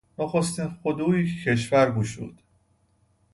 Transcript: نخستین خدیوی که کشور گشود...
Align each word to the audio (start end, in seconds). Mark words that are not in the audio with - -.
نخستین 0.19 0.69
خدیوی 0.69 1.35
که 1.43 1.51
کشور 1.51 1.91
گشود... 1.91 2.41